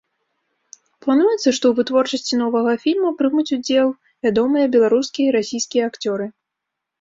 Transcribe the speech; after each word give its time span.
Плануецца, 1.05 1.35
што 1.41 1.51
ў 1.67 1.73
вытворчасці 1.79 2.39
новага 2.43 2.73
фільма 2.85 3.11
прымуць 3.19 3.53
удзел 3.59 3.87
вядомыя 4.29 4.65
беларускія 4.79 5.27
і 5.29 5.35
расійскія 5.37 5.83
акцёры. 5.93 6.25